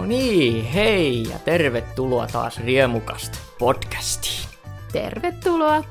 [0.00, 4.48] No niin, hei ja tervetuloa taas Riemukasta podcastiin.
[4.92, 5.84] Tervetuloa!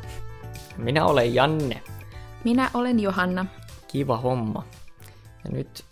[0.78, 1.84] Minä olen Janne.
[2.44, 3.46] Minä olen Johanna.
[3.88, 4.64] Kiva homma.
[5.46, 5.86] Ja nyt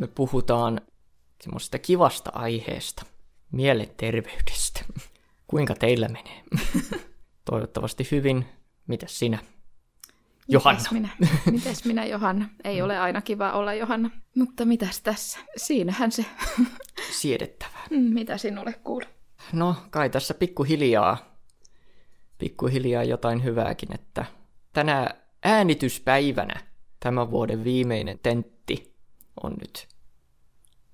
[0.00, 0.80] me puhutaan
[1.40, 3.02] semmoista kivasta aiheesta,
[3.52, 4.84] mielenterveydestä.
[5.46, 6.42] Kuinka teillä menee?
[7.50, 8.46] Toivottavasti hyvin.
[8.86, 9.38] Mitäs sinä?
[10.48, 10.80] Johanna.
[10.80, 11.08] Mitäs minä?
[11.50, 12.48] Mitäs minä, Johanna?
[12.64, 14.10] Ei ole aina kiva olla Johanna.
[14.36, 15.38] Mutta mitäs tässä?
[15.56, 16.24] Siinähän se.
[17.20, 17.86] Siedettävää.
[17.90, 19.08] Mm, Mitä sinulle kuuluu?
[19.52, 21.36] No, kai tässä pikkuhiljaa,
[22.38, 24.24] pikkuhiljaa jotain hyvääkin, että
[24.72, 25.10] tänä
[25.44, 26.60] äänityspäivänä
[27.00, 28.94] tämän vuoden viimeinen tentti
[29.42, 29.88] on nyt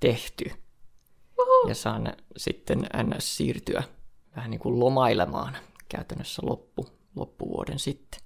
[0.00, 0.44] tehty.
[1.38, 1.68] Uhu.
[1.68, 3.36] Ja saan sitten ns.
[3.36, 3.82] siirtyä
[4.36, 5.56] vähän niin kuin lomailemaan
[5.88, 6.86] käytännössä loppu,
[7.16, 8.20] loppuvuoden sitten.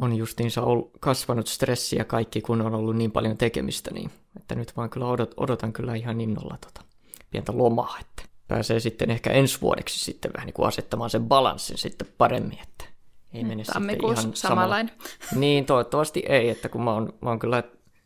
[0.00, 0.62] On justiinsa
[1.00, 5.06] kasvanut stressi ja kaikki, kun on ollut niin paljon tekemistä, niin että nyt vaan kyllä
[5.06, 6.82] odot, odotan kyllä ihan innolla tota
[7.30, 11.78] pientä lomaa, että pääsee sitten ehkä ensi vuodeksi sitten vähän niin kuin asettamaan sen balanssin
[11.78, 12.84] sitten paremmin, että
[13.32, 13.82] ei mene sitten
[14.12, 14.94] ihan samanlainen.
[14.94, 15.08] samalla-
[15.40, 17.62] Niin, toivottavasti ei, että kun mä oon, mä oon kyllä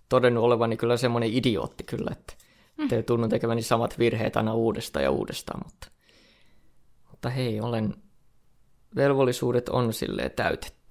[0.08, 2.34] todennut olevani kyllä semmoinen idiootti kyllä, että
[2.78, 2.88] Mm.
[2.88, 5.88] te tunnun tekeväni samat virheet aina uudestaan ja uudestaan, mutta,
[7.10, 7.94] mutta hei, olen,
[8.96, 10.81] velvollisuudet on silleen täytetty,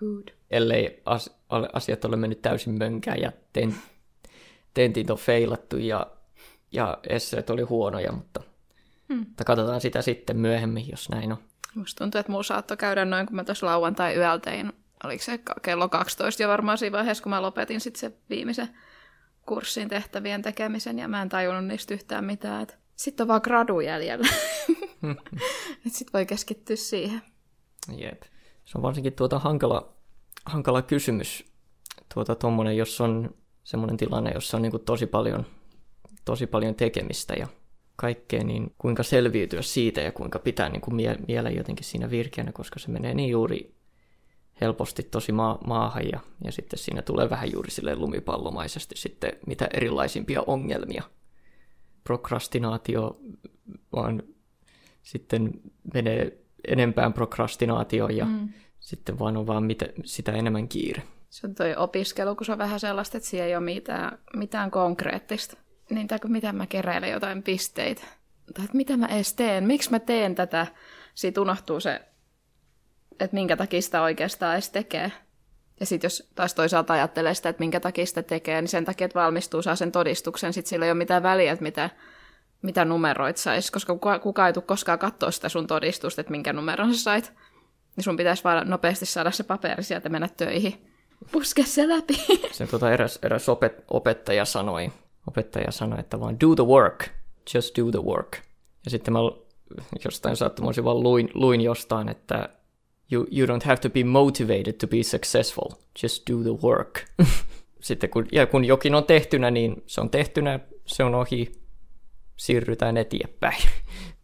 [0.00, 0.28] Good.
[0.50, 3.74] ellei as, ole- asiat ole mennyt täysin mönkään ja ten,
[4.74, 6.06] tentit on feilattu ja,
[6.72, 8.40] ja esseet oli huonoja, mutta,
[9.08, 9.18] Hmm.
[9.18, 11.38] mutta katsotaan sitä sitten myöhemmin, jos näin on.
[11.74, 14.72] Musta tuntuu, että muu saattoi käydä noin, kun mä tuossa lauantai yöllä tein.
[15.04, 18.68] Oliko se kello 12 jo varmaan siinä vaiheessa, kun mä lopetin sitten se viimeisen
[19.46, 22.66] kurssin tehtävien tekemisen, ja mä en tajunnut niistä yhtään mitään.
[22.96, 24.28] Sitten on vaan gradu jäljellä.
[25.86, 27.22] että sit voi keskittyä siihen.
[27.96, 28.22] Jep.
[28.70, 29.92] Se on varsinkin tuota hankala,
[30.46, 31.44] hankala kysymys,
[32.14, 35.46] tuota tommonen, jos on semmoinen tilanne, jossa on niinku tosi paljon,
[36.24, 37.48] tosi paljon tekemistä ja
[37.96, 42.78] kaikkea, niin kuinka selviytyä siitä ja kuinka pitää niinku mie- mielen jotenkin siinä virkeänä, koska
[42.78, 43.74] se menee niin juuri
[44.60, 49.68] helposti tosi ma- maahan ja, ja sitten siinä tulee vähän juuri sille lumipallomaisesti sitten mitä
[49.74, 51.02] erilaisimpia ongelmia.
[52.04, 53.20] Prokrastinaatio
[53.92, 54.22] vaan
[55.02, 55.50] sitten
[55.94, 58.48] menee enempään prokrastinaatioon ja mm.
[58.80, 61.02] sitten vaan on vaan mitä, sitä enemmän kiire.
[61.30, 64.70] Se on toi opiskelu, kun se on vähän sellaista, että siellä ei ole mitään, mitään
[64.70, 65.56] konkreettista.
[65.90, 68.02] Niin tai miten mä keräilen jotain pisteitä.
[68.54, 70.66] Tai että mitä mä edes teen, miksi mä teen tätä.
[71.14, 72.00] Siitä unohtuu se,
[73.10, 75.12] että minkä takia sitä oikeastaan edes tekee.
[75.80, 79.04] Ja sitten jos taas toisaalta ajattelee sitä, että minkä takia sitä tekee, niin sen takia,
[79.04, 81.90] että valmistuu, saa sen todistuksen, sitten sillä ei ole mitään väliä, että mitä,
[82.62, 86.52] mitä numeroit sais, koska kuka, kuka ei tule koskaan katsoa sitä sun todistusta, että minkä
[86.52, 87.32] numeron sä sait.
[87.96, 90.86] Niin sun pitäisi vaan nopeasti saada se paperi sieltä mennä töihin.
[91.32, 92.14] Puske se läpi.
[92.52, 94.92] Se tuota eräs, eräs opet, opettaja sanoi,
[95.26, 97.08] opettaja sanoi, että vaan do the work,
[97.54, 98.36] just do the work.
[98.84, 99.18] Ja sitten mä
[100.04, 102.48] jostain sattumoisin vaan luin, luin jostain, että
[103.12, 105.68] you, you don't have to be motivated to be successful,
[106.02, 107.00] just do the work.
[107.80, 111.52] sitten kun, ja kun jokin on tehtynä, niin se on tehtynä, se on ohi,
[112.40, 113.62] siirrytään eteenpäin.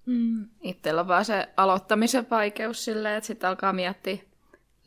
[0.06, 0.48] Mm.
[0.62, 4.18] Itsellä on vaan se aloittamisen vaikeus silleen, että sitten alkaa miettiä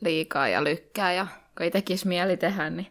[0.00, 1.26] liikaa ja lykkää ja
[1.56, 2.86] kun ei tekisi mieli tehdä, niin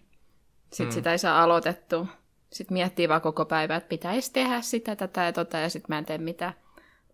[0.74, 0.92] sitten mm.
[0.92, 2.08] sitä ei saa aloitettua.
[2.54, 5.98] Sitten miettii vaan koko päivä, että pitäisi tehdä sitä, tätä ja tota, ja sitten mä
[5.98, 6.54] en tee mitään.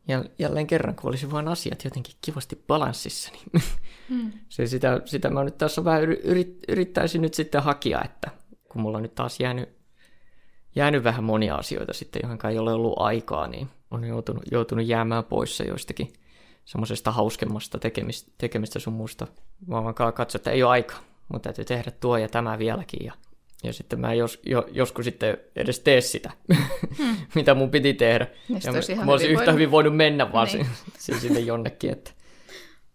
[0.07, 3.63] Ja jälleen kerran, kun olisi vain asiat jotenkin kivasti balanssissa, niin
[4.09, 4.31] Mm.
[4.49, 8.31] se sitä, sitä mä nyt tässä vähän yri- yrit, yrittäisin nyt sitten hakea, että
[8.69, 9.69] kun mulla on nyt taas jäänyt,
[10.75, 15.23] jäänyt vähän monia asioita sitten, johon ei ole ollut aikaa, niin on joutunut, joutunut jäämään
[15.23, 16.13] pois se joistakin
[16.65, 19.27] semmoisesta hauskemmasta tekemistä, tekemistä sun muusta.
[19.67, 20.99] Mä vaan katsoin, että ei ole aikaa,
[21.33, 23.05] mun täytyy tehdä tuo ja tämä vieläkin.
[23.05, 23.13] Ja,
[23.63, 26.31] ja sitten mä jos, jo, joskus sitten edes tee sitä,
[26.97, 27.15] hmm.
[27.35, 28.27] mitä mun piti tehdä.
[28.49, 30.67] Niin ja olisi mä, mä olisin hyvin yhtä voinut- hyvin voinut mennä vaan Niin.
[31.07, 31.19] niin.
[31.19, 31.91] sinne jonnekin.
[31.91, 32.11] Että.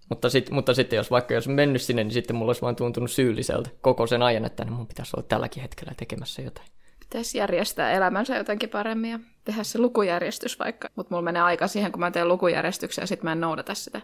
[0.09, 3.11] Mutta, sit, mutta sitten jos vaikka jos mennyt sinne, niin sitten mulla olisi vaan tuntunut
[3.11, 6.69] syylliseltä koko sen ajan, että no mun pitäisi olla tälläkin hetkellä tekemässä jotain.
[7.11, 10.89] Pitäisi järjestää elämänsä jotenkin paremmin ja tehdä se lukujärjestys vaikka.
[10.97, 14.01] Mutta mulla menee aika siihen, kun mä teen lukujärjestyksen ja sitten mä en noudata sitä.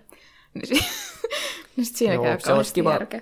[0.55, 0.75] Niin, si-
[1.77, 2.93] niin sit siinä Joo, käy se olisi kiva.
[2.93, 3.21] järkeä.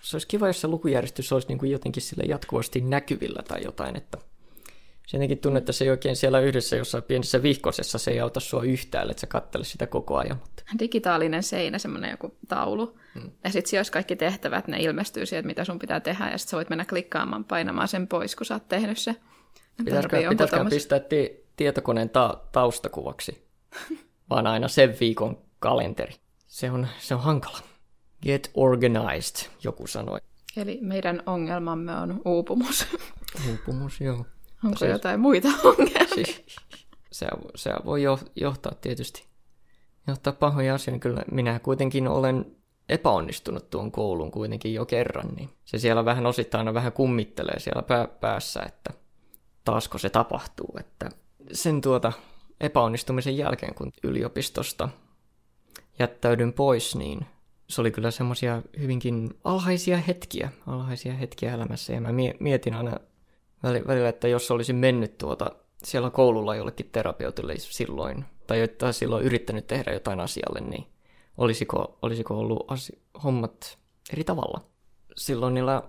[0.00, 3.96] Se olisi kiva, jos se lukujärjestys olisi niin kuin jotenkin sille jatkuvasti näkyvillä tai jotain,
[3.96, 4.18] että
[5.06, 8.40] se jotenkin tunne, että se ei oikein siellä yhdessä jossain pienessä vihkosessa, se ei auta
[8.40, 10.36] sua yhtään, että sä kattele sitä koko ajan.
[10.36, 12.98] Mutta digitaalinen seinä, semmoinen joku taulu.
[13.14, 13.30] Hmm.
[13.44, 16.50] Ja sitten siellä olisi kaikki tehtävät, ne ilmestyy sieltä, mitä sun pitää tehdä, ja sitten
[16.50, 19.16] sä voit mennä klikkaamaan, painamaan sen pois, kun sä oot tehnyt se.
[19.84, 23.48] pitäisikö, pitäisikö pistää ti- tietokoneen ta- taustakuvaksi,
[24.30, 26.14] vaan aina sen viikon kalenteri.
[26.46, 27.58] Se on, se on hankala.
[28.22, 30.18] Get organized, joku sanoi.
[30.56, 32.86] Eli meidän ongelmamme on uupumus.
[33.50, 34.24] Uupumus, joo.
[34.64, 36.06] Onko Siis- jotain muita ongelmia?
[36.14, 36.46] Siis,
[37.12, 38.02] se, se voi
[38.36, 39.24] johtaa tietysti
[40.06, 41.00] johtaa pahoja asioita.
[41.00, 42.56] Kyllä minä kuitenkin olen
[42.88, 48.08] epäonnistunut tuon koulun kuitenkin jo kerran, niin se siellä vähän osittain vähän kummittelee siellä pää-
[48.08, 48.90] päässä, että
[49.64, 50.76] taasko se tapahtuu.
[50.80, 51.08] Että
[51.52, 52.12] sen tuota
[52.60, 54.88] epäonnistumisen jälkeen, kun yliopistosta
[55.98, 57.26] jättäydyn pois, niin
[57.68, 61.92] se oli kyllä semmoisia hyvinkin alhaisia hetkiä, alhaisia hetkiä elämässä.
[61.92, 62.08] Ja mä
[62.40, 62.96] mietin aina
[63.64, 65.50] välillä, että jos olisin mennyt tuota
[65.84, 70.86] siellä koululla jollekin terapeutille silloin, tai että silloin yrittänyt tehdä jotain asialle, niin
[71.36, 73.78] olisiko, olisiko ollut asi- hommat
[74.12, 74.60] eri tavalla.
[75.16, 75.82] Silloin niillä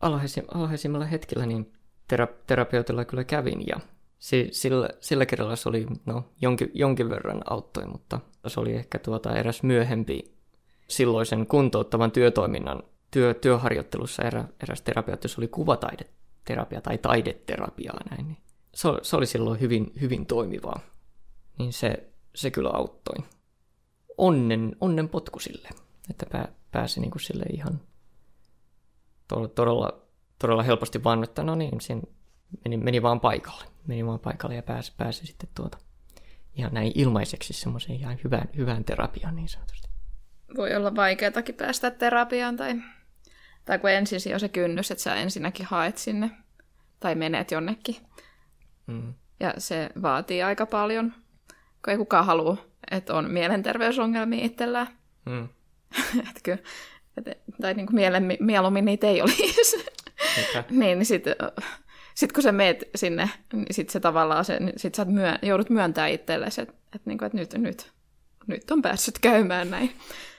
[0.00, 1.72] alhaisim- alhaisimmilla hetkillä niin
[2.08, 3.80] tera- terapeutilla kyllä kävin ja
[4.18, 8.98] si- sillä, sillä kerralla se oli no, jonkin, jonkin verran auttoi, mutta se oli ehkä
[8.98, 10.24] tuota eräs myöhempi
[10.88, 15.48] silloisen kuntouttavan työtoiminnan työ, työharjoittelussa erä, eräs terapeutti, se oli
[16.46, 18.28] kuvataideterapia tai taideterapiaa näin.
[18.28, 18.38] Niin
[18.74, 20.80] se, se oli silloin hyvin, hyvin toimivaa.
[21.58, 23.24] Niin se, se kyllä auttoi.
[24.18, 25.68] Onnen, onnen potku sille,
[26.10, 27.80] että pää, pääsi niin kuin sille ihan
[29.54, 30.02] todella,
[30.38, 32.02] todella helposti vaan, että no niin, sen
[32.64, 33.64] meni, meni vaan paikalle.
[33.86, 35.78] Meni vaan paikalle ja pääsi, pääsi sitten tuota
[36.54, 39.88] ihan näin ilmaiseksi semmoiseen ihan hyvään, hyvään terapiaan niin sanotusti.
[40.56, 42.74] Voi olla vaikeatakin päästä terapiaan tai,
[43.64, 46.30] tai kun ensin on se kynnys, että sä ensinnäkin haet sinne
[47.00, 47.96] tai menet jonnekin.
[48.86, 49.14] Mm.
[49.40, 51.12] Ja se vaatii aika paljon,
[51.84, 52.56] kun ei kukaan halua,
[52.90, 54.86] että on mielenterveysongelmia itsellään.
[55.26, 55.48] Mm.
[56.28, 56.58] että kyllä,
[57.16, 59.76] et, tai niin kuin mielen, mieluummin niitä ei olisi.
[60.70, 61.36] niin, niin sitten
[62.14, 66.06] sit kun sä meet sinne, niin sit se tavallaan se, sit sä myö, joudut myöntää
[66.06, 67.92] itsellesi, että et, niin et nyt, nyt,
[68.46, 69.92] nyt on päässyt käymään näin.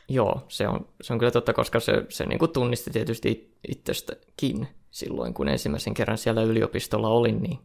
[0.10, 4.68] Joo, se on, se on kyllä totta, koska se, se niin kuin tunnisti tietysti itsestäkin
[4.92, 7.60] silloin, kun ensimmäisen kerran siellä yliopistolla olin, niin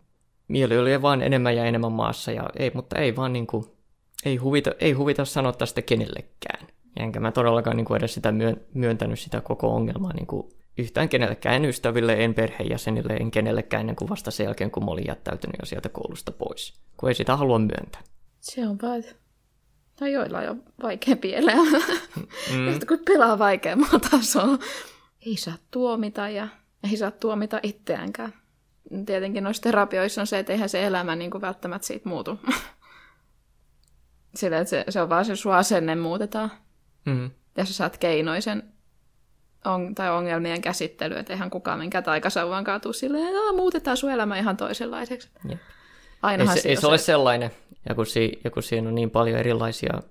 [0.49, 3.65] mieli oli vaan enemmän ja enemmän maassa, ja ei, mutta ei vaan niin kuin,
[4.25, 6.67] ei huvita, ei huvita sanoa tästä kenellekään.
[6.97, 8.33] Enkä mä todellakaan niin kuin edes sitä
[8.75, 10.49] myöntänyt sitä koko ongelmaa niin kuin
[10.79, 14.91] yhtään kenellekään, en ystäville, en perheenjäsenille, en kenellekään ennen kuin vasta sen jälkeen, kun mä
[14.91, 16.75] olin jättäytynyt jo sieltä koulusta pois.
[16.97, 18.03] Kun ei sitä halua myöntää.
[18.41, 19.03] Se on vaan,
[20.01, 21.79] no joilla on vaikeampi elämä.
[22.53, 22.87] Mm.
[22.89, 24.59] kun pelaa vaikeammalla tasolla,
[25.27, 26.49] ei saa tuomita ja
[26.91, 28.35] ei saa tuomita itseäänkään.
[29.07, 32.41] Tietenkin noissa terapioissa on se, että eihän se elämä niin kuin välttämättä siitä muutu.
[34.35, 36.51] Sillä, että se, se on vaan se sun asenne muutetaan.
[37.05, 37.31] Mm.
[37.57, 38.63] Ja sä saat keinoisen
[39.65, 44.39] on, tai ongelmien käsittely, että eihän kukaan minkään taikasauvan kaatuu silleen, että muutetaan sun elämä
[44.39, 45.29] ihan toisenlaiseksi.
[45.49, 45.59] Yep.
[46.23, 47.51] Ainahan ei se, ei se ole sellainen,
[47.89, 50.03] ja kun, si, ja kun siinä on niin paljon erilaisia,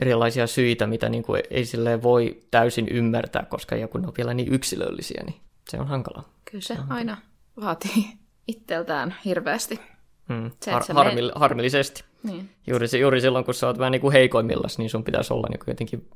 [0.00, 4.54] erilaisia syitä, mitä niin kuin ei sille voi täysin ymmärtää, koska joku on vielä niin
[4.54, 5.40] yksilöllisiä, niin
[5.70, 6.28] se on hankalaa.
[6.50, 7.16] Kyllä se, se aina
[7.60, 8.06] vaatii
[8.48, 9.80] itseltään hirveästi.
[10.28, 10.50] Hmm.
[10.62, 12.04] Se, Har- harmil- harmillisesti.
[12.22, 12.50] Niin.
[12.66, 15.58] Juuri, juuri silloin, kun sä oot vähän niin kuin heikoimmillas, niin sun pitäisi olla niin
[15.58, 16.10] kuin jotenkin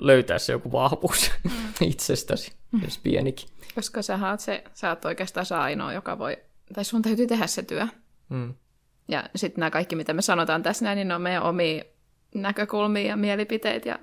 [0.00, 1.50] löytää se joku vahvuus mm.
[1.90, 2.80] itsestäsi, mm.
[2.84, 3.48] jos pienikin.
[3.74, 6.36] Koska sä oot, se, sä oot oikeastaan se ainoa, joka voi,
[6.74, 7.86] tai sun täytyy tehdä se työ.
[8.32, 8.54] Mm.
[9.08, 11.84] Ja sitten nämä kaikki, mitä me sanotaan tässä näin, niin ne on meidän omia
[12.34, 13.98] näkökulmia ja mielipiteitä ja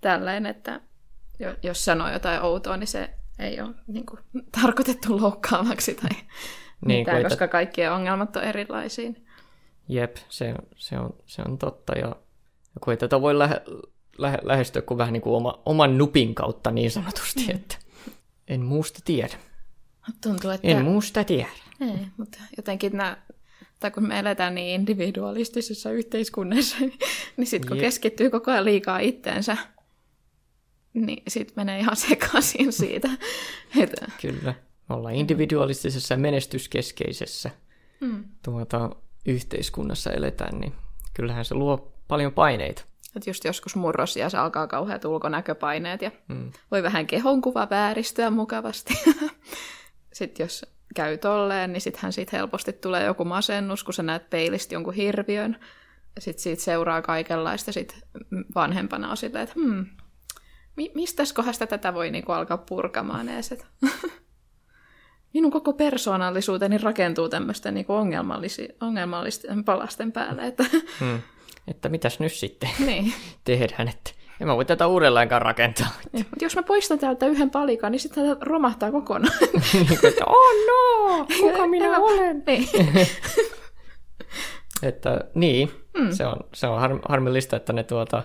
[0.00, 0.80] tällainen, että
[1.62, 4.20] jos sanoo jotain outoa, niin se ei ole niin kuin,
[4.60, 6.10] tarkoitettu loukkaavaksi tai
[6.86, 9.12] niin, mitään, koska koska kaikkien ongelmat on erilaisia.
[9.88, 11.92] Jep, se, se, on, se on totta.
[11.98, 13.62] Ja, ja kun ei tätä voi lähe,
[14.18, 17.54] lähe, lähestyä kuin vähän niin kuin oma, oman nupin kautta niin sanotusti, mm.
[17.54, 17.76] että
[18.48, 19.36] en muusta tiedä.
[20.22, 20.68] Tuntuu, että...
[20.68, 21.48] En muusta tiedä.
[21.80, 23.16] Ei, mutta jotenkin nämä,
[23.80, 26.76] tai kun me eletään niin individualistisessa yhteiskunnassa,
[27.36, 27.84] niin, sitten kun Jep.
[27.84, 29.56] keskittyy koko ajan liikaa itteensä,
[30.94, 33.08] niin sitten menee ihan sekaisin siitä.
[33.78, 34.10] Että...
[34.20, 34.54] Kyllä.
[34.88, 37.50] Me ollaan individualistisessa ja menestyskeskeisessä
[38.00, 38.24] mm.
[38.44, 38.90] tuota,
[39.26, 40.72] yhteiskunnassa eletään, niin
[41.14, 42.84] kyllähän se luo paljon paineita.
[43.16, 46.52] Et just joskus murrosiassa alkaa kauheat ulkonäköpaineet ja mm.
[46.70, 48.94] voi vähän kehonkuva vääristyä mukavasti.
[50.12, 54.74] sitten jos käy tolleen, niin sittenhän siitä helposti tulee joku masennus, kun sä näet peilistä
[54.74, 55.56] jonkun hirviön.
[56.18, 58.00] Sitten siitä seuraa kaikenlaista sit
[58.54, 59.86] vanhempana on silleen, että hmm,
[60.94, 63.66] mistä kohdasta tätä voi niinku alkaa purkamaan edes, että
[65.34, 67.92] minun koko persoonallisuuteni rakentuu tämmöisten niinku
[68.80, 70.46] ongelmallisten palasten päälle.
[70.46, 70.64] Että,
[71.00, 71.20] hmm.
[71.68, 73.12] että mitäs nyt sitten niin.
[73.44, 75.88] tehdään, että en mä voi tätä uudelleenkaan rakentaa.
[76.12, 79.34] Ja, mutta jos mä poistan täältä yhden palikan, niin sitten tämä romahtaa kokonaan.
[80.08, 82.42] että, oh no, kuka minä olen?
[82.46, 82.68] Niin.
[84.82, 86.10] että niin, hmm.
[86.10, 88.22] se on, se on har, harmillista, että ne tuota,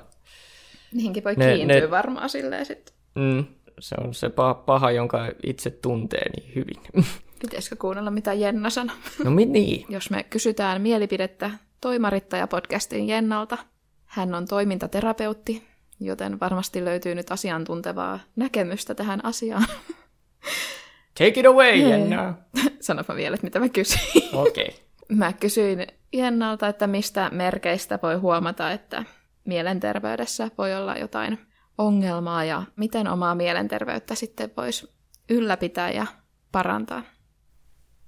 [0.94, 2.96] Niihinkin voi ne, kiintyä ne, varmaan silleen sitten.
[3.16, 3.46] Mm,
[3.80, 7.06] se on se paha, paha, jonka itse tuntee niin hyvin.
[7.42, 8.96] Pitäisikö kuunnella, mitä Jenna sanoi?
[9.24, 9.86] No niin.
[9.90, 11.52] Jos me kysytään mielipidettä
[11.82, 13.58] Toimarittaja-podcastin Jennalta,
[14.06, 15.71] hän on toimintaterapeutti,
[16.02, 19.66] joten varmasti löytyy nyt asiantuntevaa näkemystä tähän asiaan.
[21.18, 22.34] Take it away, Jenna.
[22.80, 24.30] Sanopa vielä, että mitä mä kysyin.
[24.34, 24.66] Okei.
[24.68, 24.80] Okay.
[25.18, 29.04] Mä kysyin Jennalta, että mistä merkeistä voi huomata, että
[29.46, 31.40] mielenterveydessä voi olla jotain
[31.78, 34.90] ongelmaa ja miten omaa mielenterveyttä sitten voisi
[35.30, 36.08] ylläpitää ja
[36.52, 37.04] parantaa.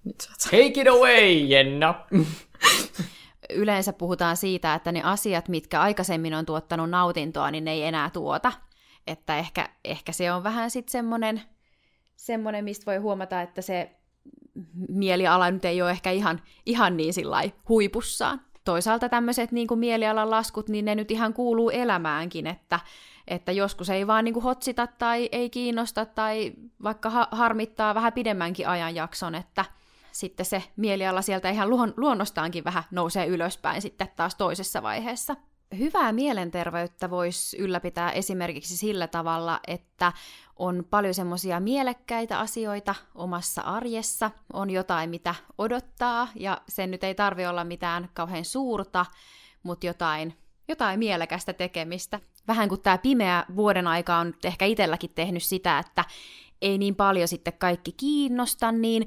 [0.04, 0.38] Nyt saat.
[0.44, 2.06] Take it away, Jenna.
[3.54, 8.10] Yleensä puhutaan siitä, että ne asiat, mitkä aikaisemmin on tuottanut nautintoa, niin ne ei enää
[8.10, 8.52] tuota.
[9.08, 11.42] Että ehkä, ehkä se on vähän sitten semmoinen,
[12.16, 13.92] semmoinen, mistä voi huomata, että se
[14.90, 18.42] mieliala nyt ei ole ehkä ihan, ihan niin sillai huipussaan.
[18.66, 22.80] Toisaalta tämmöiset niin kuin mielialan laskut, niin ne nyt ihan kuuluu elämäänkin, että,
[23.28, 28.14] että joskus ei vaan niin kuin hotsita tai ei kiinnosta tai vaikka ha- harmittaa vähän
[28.14, 29.66] pidemmänkin ajanjakson, että
[30.14, 35.36] sitten se mieliala sieltä ihan luon, luonnostaankin vähän nousee ylöspäin sitten taas toisessa vaiheessa.
[35.78, 40.14] Hyvää mielenterveyttä voisi ylläpitää esimerkiksi sillä tavalla, että
[40.56, 47.16] on paljon semmoisia mielekkäitä asioita omassa arjessa, on jotain, mitä odottaa, ja sen nyt ei
[47.16, 49.06] tarvi olla mitään kauhean suurta,
[49.64, 52.20] mutta jotain, jotain mielekästä tekemistä.
[52.48, 56.06] Vähän kuin tämä pimeä vuoden aika on ehkä itselläkin tehnyt sitä, että
[56.62, 59.06] ei niin paljon sitten kaikki kiinnosta, niin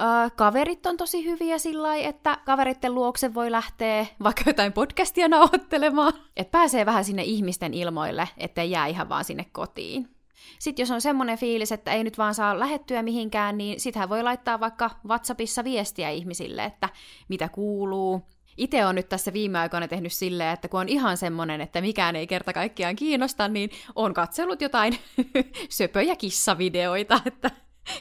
[0.00, 6.12] äh, kaverit on tosi hyviä sillä että kaveritten luokse voi lähteä vaikka jotain podcastia nauhoittelemaan.
[6.36, 10.08] Että pääsee vähän sinne ihmisten ilmoille, ettei jää ihan vaan sinne kotiin.
[10.58, 14.22] Sitten jos on semmoinen fiilis, että ei nyt vaan saa lähettyä mihinkään, niin sitähän voi
[14.22, 16.88] laittaa vaikka WhatsAppissa viestiä ihmisille, että
[17.28, 18.22] mitä kuuluu.
[18.56, 22.16] Itse on nyt tässä viime aikoina tehnyt silleen, että kun on ihan semmoinen, että mikään
[22.16, 24.98] ei kerta kaikkiaan kiinnosta, niin on katsellut jotain
[25.68, 27.50] söpöjä kissavideoita, että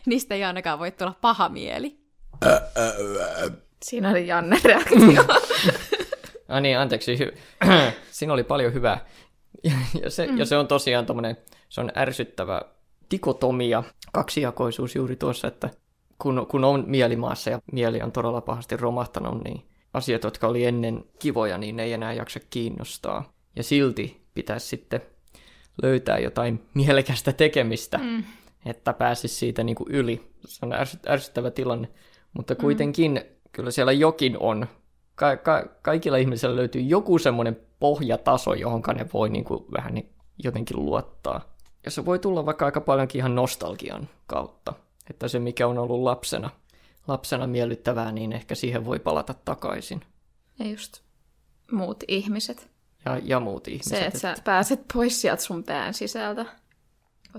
[0.06, 1.98] niistä ei ainakaan voi tulla paha mieli.
[3.84, 5.26] Siinä oli Janne reaktio.
[6.48, 7.18] Ah niin, anteeksi.
[7.18, 7.38] Hy-
[8.12, 9.06] Siinä oli paljon hyvää.
[9.64, 10.38] Ja, ja, se, mm.
[10.38, 11.38] ja se on tosiaan tommonen,
[11.70, 12.62] se on ärsyttävä
[13.12, 15.70] dikotomia, kaksijakoisuus juuri tuossa, että
[16.18, 21.04] kun, kun on mielimaassa ja mieli on todella pahasti romahtanut, niin asiat, jotka oli ennen
[21.20, 23.34] kivoja, niin ne ei enää jaksa kiinnostaa.
[23.56, 25.02] Ja silti pitäisi sitten
[25.84, 28.24] löytää jotain mielekästä tekemistä, mm.
[28.70, 30.32] Että pääsisi siitä niin kuin yli.
[30.46, 31.90] Se on ärsyt- ärsyttävä tilanne,
[32.34, 33.36] mutta kuitenkin mm.
[33.52, 34.68] kyllä siellä jokin on.
[35.16, 40.10] Ka- ka- kaikilla ihmisillä löytyy joku semmoinen pohjataso, johon ne voi niin kuin vähän niin
[40.44, 41.58] jotenkin luottaa.
[41.86, 44.74] Ja se voi tulla vaikka aika paljonkin ihan nostalgian kautta.
[45.10, 46.50] Että se, mikä on ollut lapsena,
[47.08, 50.02] lapsena miellyttävää, niin ehkä siihen voi palata takaisin.
[50.60, 51.02] ja just
[51.72, 52.70] muut ihmiset.
[53.06, 54.00] Ja, ja muut ihmiset.
[54.00, 56.46] Se, että sä pääset pois sieltä sun pään sisältä.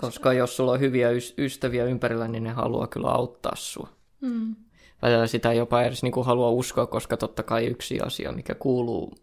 [0.00, 3.88] Koska jos sulla on hyviä ys- ystäviä ympärillä, niin ne haluaa kyllä auttaa sua.
[4.20, 4.56] Mm.
[5.02, 9.14] Välillä sitä jopa edes niin kuin halua uskoa, koska totta kai yksi asia, mikä kuuluu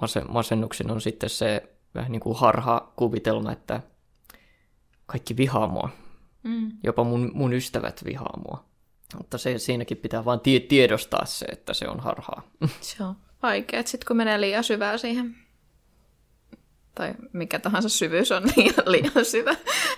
[0.00, 1.62] masen- masennuksen, on sitten se
[1.94, 3.80] vähän niin kuin harha kuvitelma, että
[5.06, 5.88] kaikki vihaa mua.
[6.42, 6.72] Mm.
[6.84, 8.64] Jopa mun, mun ystävät vihaa mua.
[9.16, 12.42] Mutta se, siinäkin pitää vaan tie- tiedostaa se, että se on harhaa.
[12.80, 15.36] Se on vaikea, sitten kun menee liian syvää siihen.
[16.98, 19.52] Tai mikä tahansa syvyys on liian, liian syvä.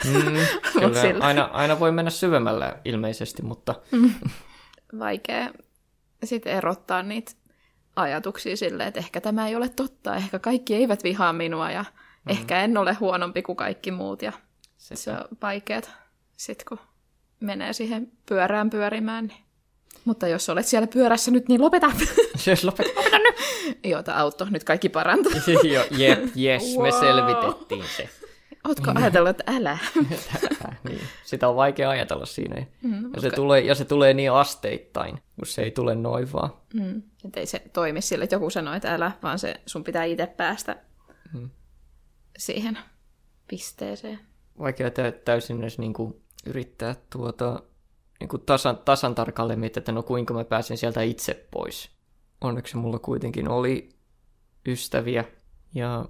[0.04, 0.36] Mm,
[0.72, 3.74] kyllä, sillä- aina, aina voi mennä syvemmälle ilmeisesti, mutta
[4.98, 5.50] Vaikea
[6.24, 7.32] sitten erottaa niitä
[7.96, 11.84] ajatuksia silleen, että ehkä tämä ei ole totta, ehkä kaikki eivät vihaa minua ja
[12.24, 12.30] mm.
[12.30, 14.32] ehkä en ole huonompi kuin kaikki muut ja
[14.78, 15.90] se, se on vaikeet
[16.36, 16.78] sitten kun
[17.40, 19.26] menee siihen pyörään pyörimään.
[19.26, 19.44] Niin.
[20.04, 21.92] Mutta jos olet siellä pyörässä nyt, niin lopeta!
[22.36, 23.20] se lopet-
[23.84, 25.32] Jota auto, nyt kaikki parantuu.
[25.74, 27.00] Jo, jep, yes, me Wow.
[27.00, 28.08] selvitettiin se.
[28.68, 29.78] Ootko ajatellut, että älä?
[30.88, 31.00] niin.
[31.24, 32.66] Sitä on vaikea ajatella siinä.
[32.82, 36.50] Mm, Ja se, tulee, ja se tulee niin asteittain, kun se ei tule noin vaan.
[36.74, 37.02] Mm.
[37.24, 40.26] Että ei se toimi sille, että joku sanoo, että älä, vaan se, sun pitää itse
[40.26, 40.76] päästä
[41.32, 41.50] Mm.
[42.38, 42.78] siihen
[43.48, 44.20] pisteeseen.
[44.58, 47.62] Vaikea tä- täysin edes niin kuin yrittää tuota,
[48.20, 51.90] niin kuin tasan, tasan tarkalleen miettiä, että no kuinka mä pääsen sieltä itse pois.
[52.40, 53.88] Onneksi mulla kuitenkin oli
[54.66, 55.24] ystäviä
[55.74, 56.08] ja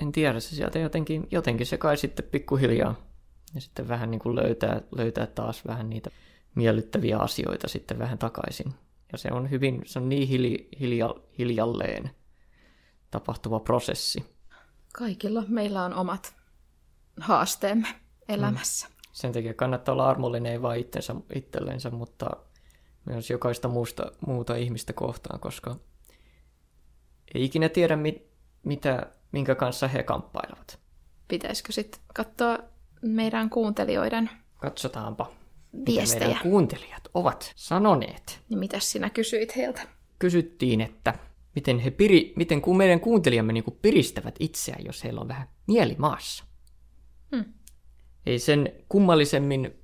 [0.00, 2.94] en tiedä, se sieltä jotenkin, jotenkin se kai sitten pikkuhiljaa
[3.54, 6.10] ja sitten vähän niin kuin löytää, löytää taas vähän niitä
[6.54, 8.74] miellyttäviä asioita sitten vähän takaisin.
[9.12, 12.10] Ja se on hyvin, se on niin hili, hilja, hiljalleen
[13.10, 14.24] tapahtuva prosessi.
[14.92, 16.36] Kaikilla meillä on omat
[17.20, 17.88] haasteemme
[18.28, 18.88] elämässä.
[19.16, 22.30] Sen takia kannattaa olla armollinen ei vain itsensä, itsellensä, mutta
[23.04, 25.76] myös jokaista muusta, muuta ihmistä kohtaan, koska
[27.34, 28.26] ei ikinä tiedä, mit,
[28.62, 30.78] mitä, minkä kanssa he kamppailevat.
[31.28, 32.58] Pitäisikö sitten katsoa
[33.02, 35.30] meidän kuuntelijoiden Katsotaanpa.
[35.72, 36.26] mitä Viestejä.
[36.26, 38.40] meidän kuuntelijat ovat sanoneet.
[38.48, 39.82] Niin mitäs sinä kysyit heiltä?
[40.18, 41.14] Kysyttiin, että
[41.54, 45.48] miten, he piri, miten kun meidän kuuntelijamme niin kuin piristävät itseään, jos heillä on vähän
[45.66, 46.44] mieli maassa.
[47.36, 47.44] Hmm.
[48.26, 49.76] Ei sen kummallisemmin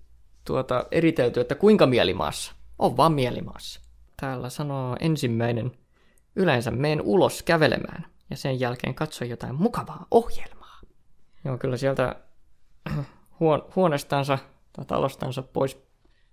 [0.45, 2.53] tuota, eritelty, että kuinka mielimaassa.
[2.79, 3.81] On vaan mielimaassa.
[4.21, 5.73] Täällä sanoo ensimmäinen,
[6.37, 10.81] yleensä meen ulos kävelemään ja sen jälkeen katso jotain mukavaa ohjelmaa.
[11.45, 12.17] Joo, kyllä sieltä
[13.41, 14.39] huon, huonestansa
[14.73, 15.83] tai talostansa pois,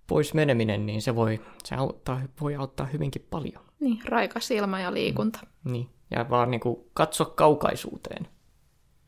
[0.06, 3.64] pois meneminen, niin se voi, se auttaa, voi auttaa hyvinkin paljon.
[3.80, 5.40] Niin, raikas ilma ja liikunta.
[5.64, 8.28] Niin, ja vaan niin kuin katso kaukaisuuteen.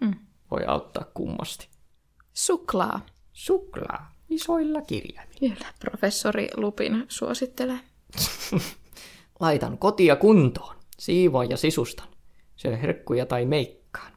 [0.00, 0.14] Mm.
[0.50, 1.68] Voi auttaa kummasti.
[2.32, 3.06] Suklaa.
[3.32, 5.38] Suklaa isoilla kirjaimilla.
[5.40, 7.80] Kyllä, professori Lupin suosittelee.
[9.40, 10.76] Laitan kotia kuntoon.
[10.98, 12.08] Siivoan ja sisustan.
[12.56, 14.12] Syö herkkuja tai meikkaan.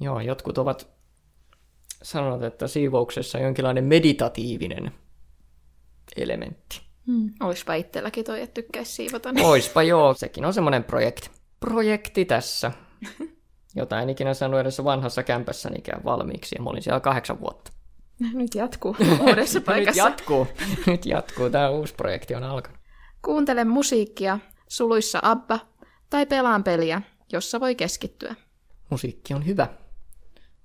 [0.00, 0.88] Joo, jotkut ovat
[2.02, 4.92] sanoneet, että siivouksessa on jonkinlainen meditatiivinen
[6.16, 6.80] elementti.
[7.06, 7.30] Mm.
[7.40, 9.28] Oispa itselläkin toi, että tykkäisi siivota.
[9.42, 11.30] Oispa joo, sekin on semmoinen projekti.
[11.60, 12.72] Projekti tässä.
[13.76, 17.72] Jota en ikinä saanut edes vanhassa kämpässänikään valmiiksi, ja mä olin siellä kahdeksan vuotta.
[18.34, 18.96] Nyt jatkuu
[19.28, 20.02] uudessa Nyt paikassa.
[20.02, 20.46] jatkuu,
[20.86, 22.80] nyt jatkuu, tämä uusi projekti on alkanut.
[23.24, 25.58] Kuuntele musiikkia, suluissa Abba,
[26.10, 28.34] tai pelaan peliä, jossa voi keskittyä.
[28.90, 29.66] Musiikki on hyvä,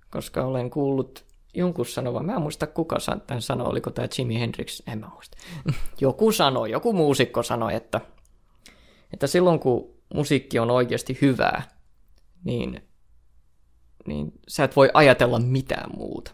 [0.10, 2.98] koska olen kuullut jonkun sanovan, mä en muista kuka
[3.28, 5.38] tämän sanoi, oliko tämä Jimi Hendrix, en mä muista.
[6.02, 8.02] Joku sanoi, joku muusikko sanoi, että,
[9.14, 11.64] että silloin kun musiikki on oikeasti hyvää,
[12.44, 12.82] niin,
[14.08, 16.32] niin sä et voi ajatella mitään muuta.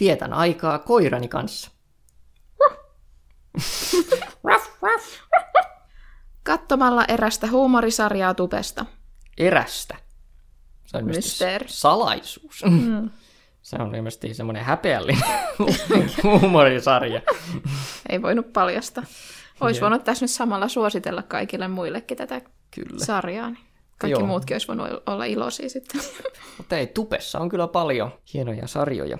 [0.00, 1.70] Vietän aikaa koirani kanssa.
[6.42, 8.86] Katsomalla erästä huumorisarjaa tubesta.
[9.38, 9.96] Erästä.
[10.86, 11.66] Se on Mysteeri.
[11.68, 12.64] salaisuus.
[12.70, 13.10] Mm.
[13.62, 15.22] Se on ilmeisesti semmoinen häpeällinen
[16.22, 17.20] huumorisarja.
[18.08, 19.02] Ei voinut paljasta.
[19.60, 23.04] Olisi voinut tässä nyt samalla suositella kaikille muillekin tätä Kyllä.
[23.04, 23.50] sarjaa.
[23.50, 23.67] Niin
[23.98, 24.26] kaikki Joo.
[24.26, 26.00] muutkin olisi voinut olla iloisia sitten.
[26.58, 29.18] Mutta ei, Tupessa on kyllä paljon hienoja sarjoja.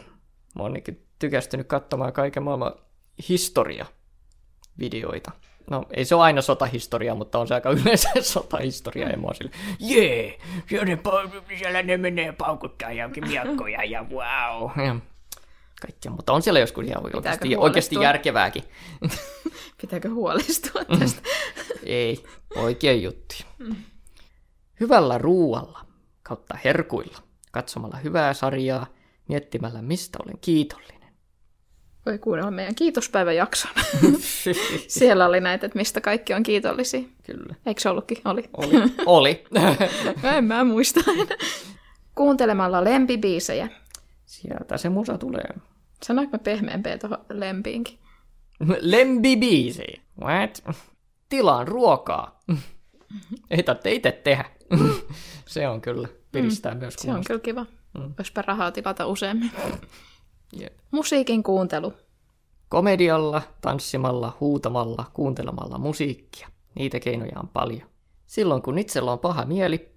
[0.54, 0.74] Mä oon
[1.18, 2.72] tykästynyt katsomaan kaiken maailman
[3.28, 5.30] historia-videoita.
[5.70, 9.08] No, ei se ole aina sotahistoria, mutta on se aika yleensä sotahistoria.
[9.08, 10.38] Ja mä oon sille, jee,
[10.68, 10.98] siellä ne,
[11.58, 14.86] siellä ne menee paukuttaa ja miakkoja ja wow.
[14.86, 14.96] Ja
[15.80, 18.64] kaikkea, mutta on siellä joskus ihan oikeasti, oikeasti järkevääkin.
[19.80, 21.22] Pitääkö huolestua tästä?
[21.84, 23.34] Ei, oikein juttu.
[24.80, 25.80] Hyvällä ruualla
[26.22, 27.18] kautta herkuilla,
[27.52, 28.86] katsomalla hyvää sarjaa,
[29.28, 30.98] miettimällä mistä olen kiitollinen.
[32.06, 33.70] Voi kuunnella meidän kiitospäiväjakson.
[34.88, 37.02] Siellä oli näitä, että mistä kaikki on kiitollisia.
[37.26, 37.54] Kyllä.
[37.66, 38.18] Eikö se ollutkin?
[38.24, 38.50] Oli.
[38.56, 38.92] Oli.
[39.06, 39.44] Oli.
[40.36, 41.36] en mä muista enää.
[42.14, 43.68] Kuuntelemalla lempibiisejä.
[44.26, 45.54] Sieltä se musa tulee.
[46.02, 47.98] Sanoinko mä pehmeämpää tuohon lempiinkin?
[48.80, 50.02] Lempibiisi.
[50.20, 50.64] What?
[51.28, 52.40] Tilaan ruokaa.
[53.50, 54.44] Ei tarvitse itse tehdä.
[55.46, 56.08] se on kyllä.
[56.32, 57.66] Piristää myös Se on kyllä kiva.
[57.94, 58.14] Mm.
[58.18, 59.50] Olisipa rahaa tilata useammin.
[60.60, 60.78] Jep.
[60.90, 61.92] Musiikin kuuntelu.
[62.68, 66.48] Komedialla, tanssimalla, huutamalla, kuuntelemalla musiikkia.
[66.74, 67.88] Niitä keinoja on paljon.
[68.26, 69.92] Silloin kun itsellä on paha mieli,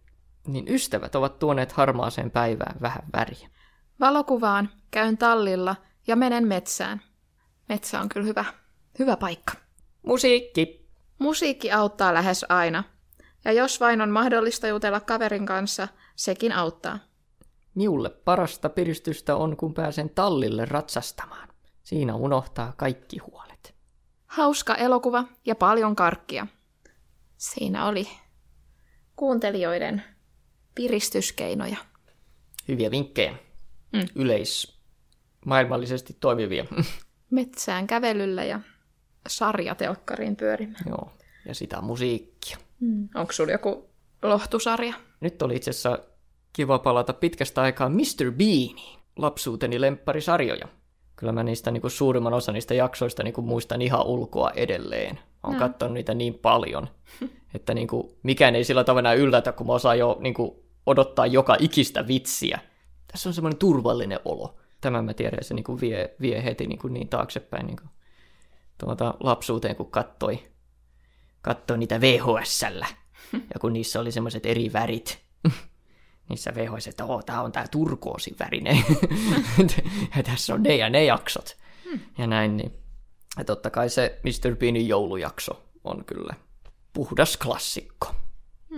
[0.48, 3.50] niin ystävät ovat tuoneet harmaaseen päivään vähän väriä.
[4.00, 5.76] Valokuvaan, käyn tallilla
[6.08, 7.02] ja menen metsään.
[7.70, 8.46] Metsä on kyllä hyvä,
[9.00, 9.54] hyvä paikka.
[10.04, 10.90] Musiikki.
[11.20, 12.84] Musiikki auttaa lähes aina.
[13.46, 17.00] Ja jos vain on mahdollista jutella kaverin kanssa, sekin auttaa.
[17.76, 21.50] Miulle parasta piristystä on, kun pääsen tallille ratsastamaan.
[21.84, 23.76] Siinä unohtaa kaikki huolet.
[24.26, 26.48] Hauska elokuva ja paljon karkkia.
[27.38, 28.08] Siinä oli
[29.16, 30.04] kuuntelijoiden
[30.76, 31.78] piristyskeinoja.
[32.68, 33.36] Hyviä vinkkejä.
[33.94, 34.06] Mm.
[34.16, 34.80] Yleis
[35.46, 36.66] maailmallisesti toimivia.
[37.32, 38.60] Metsään kävelyllä ja
[39.28, 40.84] sarjatelkkariin pyörimään.
[40.88, 41.12] Joo.
[41.46, 42.58] Ja sitä musiikkia.
[42.82, 43.10] Mm.
[43.16, 43.90] Onko sulla joku
[44.24, 44.94] lohtusarja?
[45.20, 46.00] Nyt oli itse asiassa
[46.54, 48.32] kiva palata pitkästä aikaa Mr.
[48.38, 50.68] Beaniin, lapsuuteni lempparisarjoja.
[51.16, 55.20] Kyllä mä niistä niin kuin suurimman osa niistä jaksoista niin kuin muistan ihan ulkoa edelleen.
[55.44, 55.68] Olen No.
[55.68, 56.88] katsonut niitä niin paljon,
[57.56, 60.52] että niin kuin, mikään ei sillä tavalla enää yllätä, kun mä osaan jo niin kuin,
[60.86, 62.60] odottaa joka ikistä vitsiä.
[63.12, 64.56] Tässä on semmoinen turvallinen olo.
[64.82, 67.90] Tämän mä tiedän, se niin kuin vie, vie heti niin, kuin niin taaksepäin niin kuin,
[68.78, 70.40] tuota, lapsuuteen, kun kattoi,
[71.42, 72.88] kattoi niitä VHSllä.
[73.34, 75.22] Ja kun niissä oli semmoiset eri värit,
[76.30, 78.78] niissä VHS, että oo, tää on tää turkoosin värinen.
[80.18, 81.58] ja tässä on ne ja ne jaksot.
[82.18, 82.72] Ja näin, niin.
[83.38, 84.56] Ja totta kai se Mr.
[84.56, 86.34] Beanin joulujakso on kyllä
[86.94, 88.16] puhdas klassikko.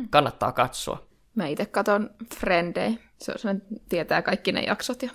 [0.10, 1.08] Kannattaa katsoa.
[1.36, 3.00] Mä itse katon Friendei.
[3.22, 5.10] Se on sellainen, tietää kaikki ne jaksot ja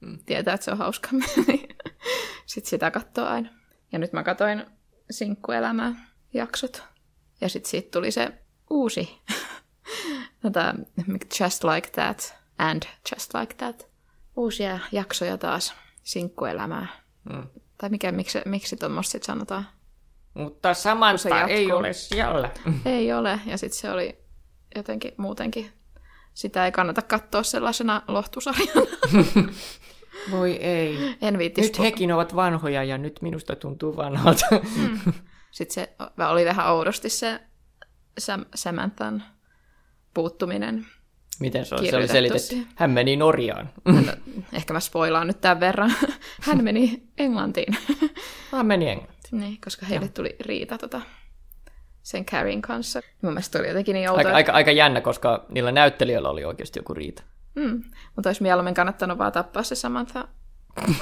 [0.00, 0.18] mm.
[0.26, 1.08] tietää, että se on hauska.
[2.46, 3.48] Sitten sitä katsoo aina.
[3.92, 4.66] Ja nyt mä katsoin
[5.10, 5.94] sinkkuelämää
[6.34, 6.82] jaksot.
[7.42, 8.32] Ja sitten siitä tuli se
[8.70, 9.18] uusi,
[10.42, 10.74] tota,
[11.40, 13.86] Just Like That and Just Like That.
[14.36, 16.86] Uusia jaksoja taas sinkkuelämää.
[17.32, 17.46] Mm.
[17.78, 19.66] Tai mikä, miksi, miksi tuommoista sitten sanotaan?
[20.34, 21.56] Mutta Samantha jatkuu.
[21.56, 22.50] ei ole siellä.
[22.84, 23.40] Ei ole.
[23.46, 24.18] Ja sitten se oli
[24.76, 25.70] jotenkin muutenkin,
[26.34, 28.86] sitä ei kannata katsoa sellaisena lohtusarjana.
[30.30, 31.16] Voi ei.
[31.22, 34.46] En Nyt hekin ovat vanhoja ja nyt minusta tuntuu vanhalta.
[34.76, 35.12] Mm.
[35.52, 35.94] Sitten se
[36.30, 37.40] oli vähän oudosti se
[38.20, 39.22] Sam- Samanthan
[40.14, 40.86] puuttuminen.
[41.40, 41.86] Miten se, on?
[41.86, 42.66] se oli selitetty?
[42.74, 43.70] Hän meni Norjaan.
[44.52, 45.94] Ehkä mä spoilaan nyt tämän verran.
[46.46, 47.76] Hän meni Englantiin.
[48.52, 49.40] Hän meni Englantiin.
[49.40, 51.00] niin, koska heille tuli riita tota,
[52.02, 53.00] sen Carrien kanssa.
[53.22, 54.18] Mun mielestä oli jotenkin niin outoa.
[54.26, 57.22] Aika, aika, aika jännä, koska niillä näyttelijöillä oli oikeasti joku riita.
[57.54, 57.82] Mm.
[58.16, 60.28] Mutta olisi mieluummin kannattanut vaan tappaa se Samantha.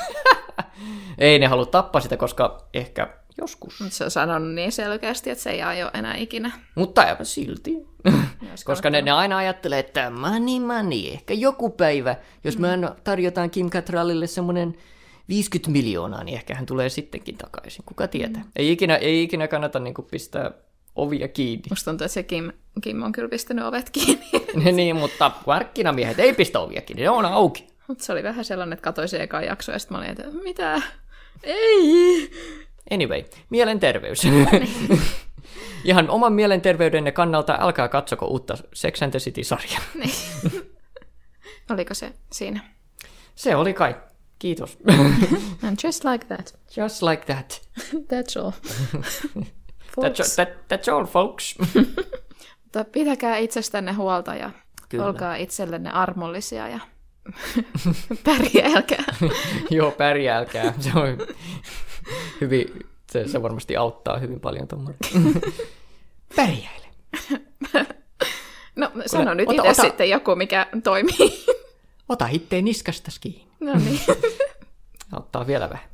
[1.18, 3.80] Ei ne halua tappaa sitä, koska ehkä joskus.
[3.80, 6.50] Mutta se on sanonut niin selkeästi, että se ei aio enää ikinä.
[6.74, 7.86] Mutta aivan silti.
[8.64, 13.50] Koska ne, ne aina ajattelee, että money, money, ehkä joku päivä, jos me aina tarjotaan
[13.50, 14.74] Kim Cattrallille semmoinen
[15.28, 17.84] 50 miljoonaa, niin ehkä hän tulee sittenkin takaisin.
[17.84, 18.44] Kuka tietää?
[18.56, 20.50] Ei, ikinä, ei ikinä kannata niin kuin, pistää
[20.96, 21.64] ovia kiinni.
[21.70, 24.26] Musta tuntuu, että se Kim, Kim on kyllä pistänyt ovet kiinni.
[24.72, 27.66] niin, mutta markkinamiehet ei pistä ovia kiinni, ne on auki.
[27.88, 30.42] Mutta se oli vähän sellainen, että katsoin se eka jakso ja sitten mä olin, että
[30.42, 30.82] mitä?
[31.42, 32.30] Ei!
[32.90, 34.22] Anyway, mielenterveys.
[35.84, 39.80] Ihan oman mielenterveydenne kannalta älkää katsoko uutta Sex and the City-sarjaa.
[41.70, 42.60] Oliko se siinä?
[43.34, 43.96] Se oli kai.
[44.38, 44.78] Kiitos.
[45.66, 46.58] And just like that.
[46.76, 47.62] Just like that.
[47.94, 48.52] That's all.
[50.00, 51.58] That's, that, that's all, folks.
[52.62, 54.50] Mutta pitäkää itsestänne huolta ja
[54.90, 55.06] Kyllä.
[55.06, 56.78] Olkaa itsellenne armollisia ja
[58.24, 59.04] pärjäälkää.
[59.70, 60.74] Joo, pärjääkää.
[60.80, 61.18] Se on
[62.40, 64.98] hyvin, se, se varmasti auttaa hyvin paljon tuommoinen.
[66.36, 66.86] Pärjäile.
[68.76, 71.44] No sano nyt ota- itse ota- sitten joku, mikä toimii.
[72.08, 73.46] Ota itteen niskasta kiinni.
[73.60, 74.00] no niin.
[75.12, 75.88] Auttaa vielä vähän.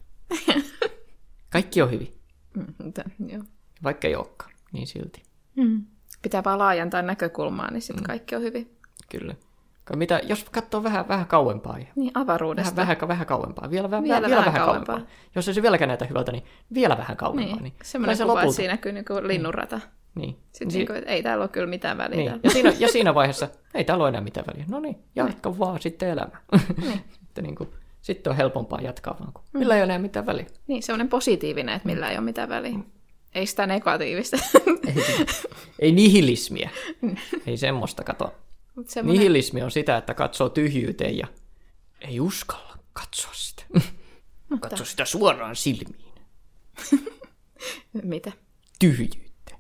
[1.51, 2.13] Kaikki on hyvin.
[2.55, 3.43] Mm, mutta, joo.
[3.83, 5.23] Vaikka ei olekaan, niin silti.
[5.57, 5.85] Mm.
[6.23, 8.77] Pitää vaan laajentaa näkökulmaa, niin sitten kaikki on hyvin.
[9.11, 9.35] Kyllä.
[9.95, 11.77] Mitä, jos katsoo vähän, vähän kauempaa.
[11.97, 12.77] Niin, avaruudesta.
[12.77, 13.71] vähän, vähän, vähän kauempaa.
[13.71, 14.95] Vielä, vielä, Vielä vielä, vähän vähän kauempaa.
[14.95, 15.15] kauempaa.
[15.35, 16.45] Jos ei se vieläkään näytä hyvältä, niin
[16.75, 17.47] vielä vähän kauempaa.
[17.47, 19.81] Niin, Niin, semmoinen kyllä kuva, se että siinä näkyy niinku linnunrata.
[20.15, 20.37] Niin.
[20.53, 22.17] Sitten Si- niinku, että ei täällä ole kyllä mitään väliä.
[22.17, 22.27] Niin.
[22.27, 22.41] täällä.
[22.45, 24.65] Ja, siinä, ja siinä vaiheessa ei täällä ole enää mitään väliä.
[24.69, 26.41] No niin, jatka vaan sitten elämää.
[26.83, 27.01] Niin.
[27.21, 27.69] sitten, niin kuin,
[28.01, 30.47] sitten on helpompaa jatkaa vaan, kun millä ei ole enää mitään väliä.
[30.67, 32.79] Niin, semmoinen positiivinen, että millä ei ole mitään väliä.
[33.35, 34.37] Ei sitä negatiivista.
[35.79, 36.71] Ei nihilismiä.
[37.47, 38.35] ei semmoista kato.
[38.77, 41.27] Mut semmoinen, Nihilismi on sitä, että katsoo tyhjyyteen ja
[42.01, 43.63] ei uskalla katsoa sitä.
[44.61, 46.15] Katso sitä suoraan silmiin.
[48.03, 48.33] Mitä?
[48.79, 49.57] Tyhjyyttä.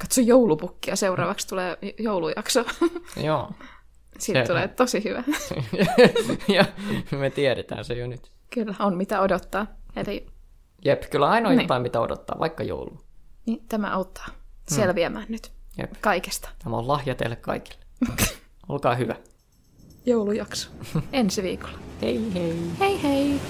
[0.00, 2.64] Katso joulupukkia, seuraavaksi tulee joulujakso.
[3.26, 3.50] Joo.
[4.18, 5.24] Siitä Se- tulee tosi hyvä.
[6.48, 6.64] ja
[7.18, 8.32] me tiedetään se jo nyt.
[8.50, 9.66] Kyllä, on mitä odottaa.
[9.96, 10.26] Eli
[10.84, 11.64] Jep, kyllä aina on Niin.
[11.64, 13.00] jotain, mitä odottaa, vaikka joulu.
[13.46, 14.26] niin, tämä auttaa
[14.68, 15.92] selviämään nyt Jep.
[16.00, 16.48] kaikesta.
[16.64, 17.81] Tämä on lahja teille kaikille.
[18.68, 19.16] Olkaa hyvä.
[20.06, 20.70] Joulujakso.
[21.12, 21.78] Ensi viikolla.
[22.02, 22.54] Hei hei.
[22.80, 23.40] Hei hei!